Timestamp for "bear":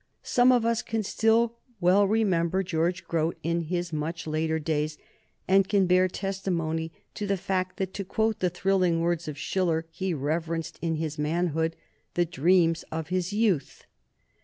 5.85-6.07